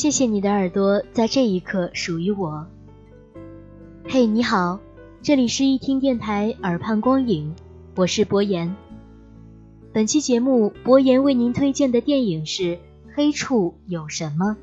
[0.00, 2.66] 谢谢你的耳朵，在这一刻属于我。
[4.08, 4.80] 嘿，你好，
[5.20, 7.54] 这里是一听电台耳畔光影，
[7.96, 8.74] 我是博言。
[9.92, 12.62] 本期节目，博言为您推荐的电影是
[13.14, 14.56] 《黑处有什么》。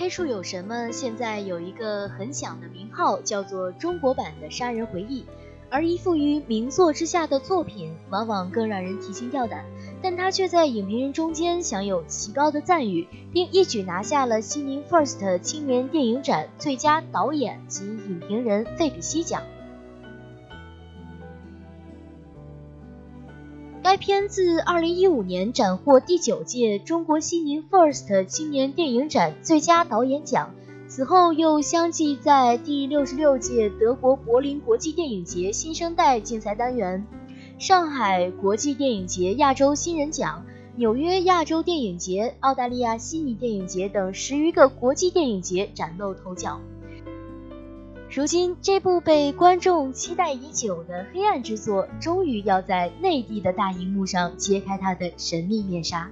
[0.00, 0.90] 黑处有什么？
[0.90, 5.20] 现在有一个很响的名号，叫做中国版的《杀人回忆》，
[5.68, 9.62] 而依附于名作之下的作品，往往更让人提心吊胆。
[10.00, 19.42] 但他却在影评人中间享有极高的赞誉，并一举拿下了西宁 FIRST 青年电影展最佳导演及影评人费比西奖。
[23.90, 30.54] 该片自2015年斩获第九届中国西宁 FIRST 青年电影展最佳导演奖，
[30.86, 37.04] 此后又相继在第六十六届德国柏林国际电影节新生代竞赛单元、
[37.58, 40.46] 上海国际电影节亚洲新人奖、
[40.76, 46.60] 纽约亚洲电影节、澳大利亚悉尼电影节等十余个国际电影节崭露头角。
[48.12, 56.10] 如今，这部被观众期待已久的黑暗之作，终于要在内地的大荧幕上揭开它的神秘面纱。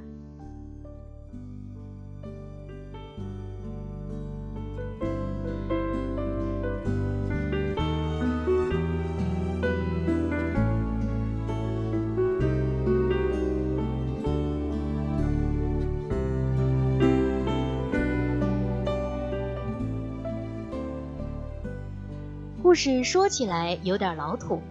[22.79, 24.63] 事说起来有点老土。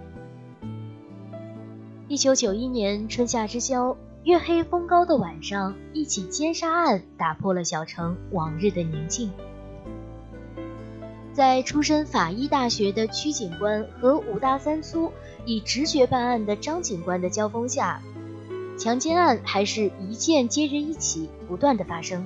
[2.07, 9.29] 一九九一年春夏之交，月黑风高的晚上，一起奸杀案打破了小城往日的宁静。
[11.33, 15.11] 在出身法医大学的曲警官和五大三粗
[15.45, 18.01] 以直觉办案的张警官的交锋下，
[18.79, 22.25] 强奸案还是一件接着一起，不断的发生。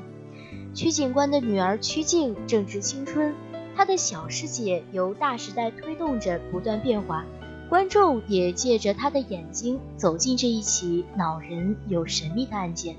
[0.75, 3.33] 曲警官的女儿曲静正值青春。
[3.81, 7.25] 他的小世界由大时代推动着不断变化，
[7.67, 12.95] 观众也借着他的眼睛走进这一起恼人又神秘的案件。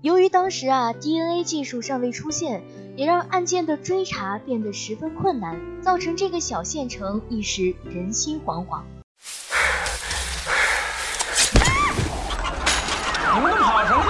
[0.00, 2.60] 由于当时啊 DNA 技术尚未出现，
[2.96, 8.80] 也让案件的追查变得十分困难，造成这个小县城一时人心惶惶。
[13.32, 14.02] 你们跑什么？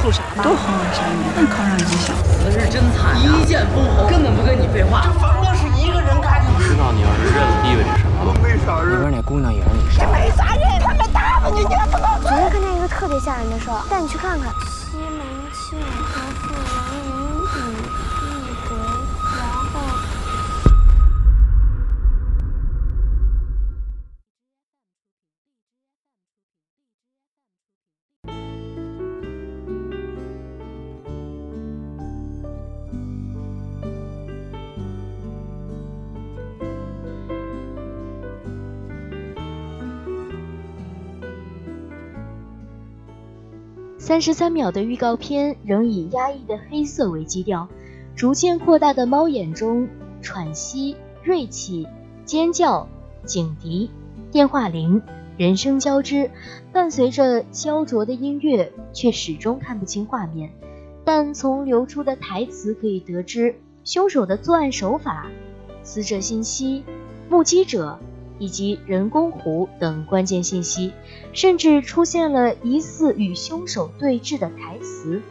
[0.00, 5.02] 家家后啥都好好山你能考上技校，死是真惨一剑封喉，根本不跟你废话。
[5.04, 6.46] 这房子是一个人盖的。
[6.64, 8.32] 知道你要是认了，意味着什么吗？
[8.42, 8.96] 没啥人。
[8.96, 10.12] 里边那姑娘也是你杀的。
[10.12, 12.20] 没啥人，他们打死你，你也不能。
[12.22, 14.48] 昨天看见一个特别吓人的事儿，带你去看看。
[14.64, 15.20] 西门
[15.52, 16.79] 庆和
[44.00, 47.68] 三十三秒的预告片仍以压抑的黑色为基调，
[48.16, 49.86] 逐渐扩大的猫眼中
[50.22, 51.86] 喘息、锐气、
[52.24, 52.88] 尖叫、
[53.26, 53.90] 警笛、
[54.32, 55.02] 电话铃，
[55.36, 56.30] 人声交织，
[56.72, 60.50] 伴随着焦灼的音乐，却始终看不清画面。
[61.04, 63.54] 但从流出的台词可以得知
[63.84, 65.26] 凶手的作案手法、
[65.82, 66.84] 死者信息、
[67.28, 67.98] 目击者。
[68.40, 70.92] 以及人工湖等关键信息，
[71.32, 75.22] 甚至出现了疑似与凶手对峙的台词，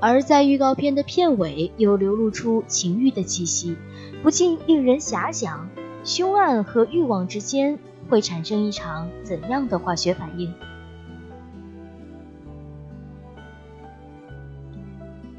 [0.00, 3.76] 而在预告片的片尾又流露出情欲的气息，
[4.22, 5.68] 不禁令人遐想：
[6.04, 7.78] 凶案和欲望之间
[8.08, 10.54] 会产生一场怎样的化学反应？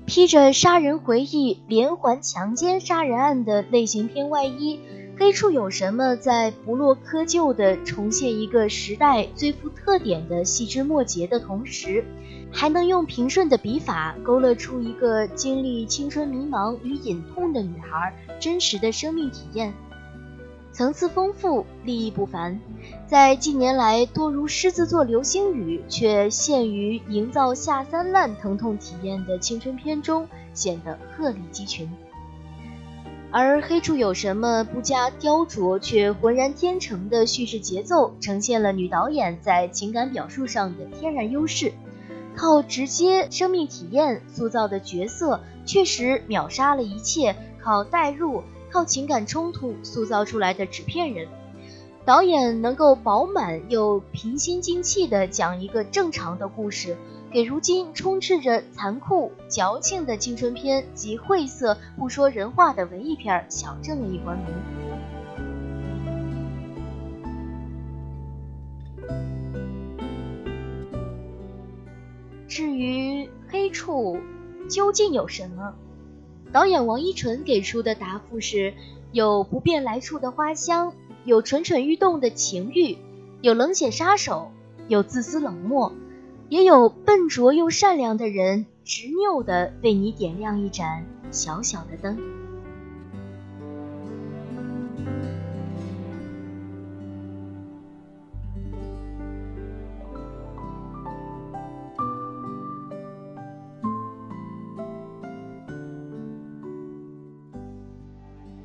[0.06, 4.80] 披着杀人回忆、连环强奸杀人案的类型片外衣。
[5.18, 12.04] 黑处有什么在不落窠臼地重现一个时代最富特点的细枝末节的同时，
[12.52, 19.74] 还能用平顺的笔法勾勒出一个经历青春迷茫与隐痛的女孩真实的生命体验，
[20.74, 22.60] 层次丰富，立意不凡，
[23.08, 31.90] 在近年来多如狮子座流星雨却限于营造下三滥疼痛体验的青春片中显得鹤立鸡群。
[33.32, 41.74] 而黑处有什么不加雕琢却浑然天成的叙事节奏，呈现了女导演在情感表述上的天然优势。
[42.36, 51.28] 靠直接生命体验塑造的角色，确实秒杀了一切靠代入、靠情感冲突塑造出来的纸片人。
[52.06, 56.96] 导演能够饱满又平心静气地讲一个正常的故事。
[57.32, 64.46] 给如今充斥着残酷、矫情的青春片及晦涩、不说人话的文艺片小正了一关门。
[72.48, 74.18] 至于黑处
[74.70, 75.76] 究竟有什么，
[76.54, 78.74] 导演王一淳给出的答复是：
[79.12, 80.94] 有不变来处的花香，
[81.26, 82.98] 有蠢蠢欲动的情欲，
[83.42, 84.52] 有冷血杀手，
[84.88, 85.92] 有自私冷漠。
[86.48, 92.18] 也有笨拙又善良的人，执拗地为你点亮一盏小小的灯。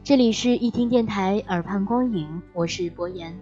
[0.05, 3.39] 这里是一听电台，耳畔光影，我是博言。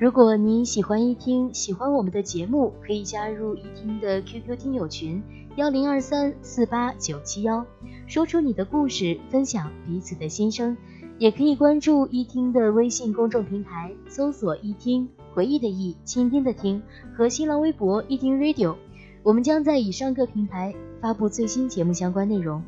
[0.00, 5.22] 如果你喜欢一听，喜欢我们的节目，可以加入一听的 QQ 听友群
[5.56, 7.66] 幺零二三四八九七幺，
[8.06, 10.74] 说出你的故事，分享彼此的心声。
[11.18, 16.82] 也可以关注一听的微信公众平台，搜索一听回忆的忆，倾听的听
[17.14, 18.76] 和新浪微博一听 Radio，
[19.22, 22.62] 我们将在以上各平台发布最新节目相关内容。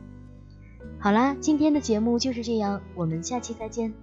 [0.98, 3.94] 好啦，今天的节目就是这样，我们下期再见。